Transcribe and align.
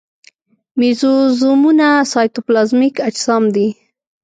مېزوزومونه 0.79 1.87
سایتوپلازمیک 2.13 2.95
اجسام 3.09 3.43
دي. 3.55 3.67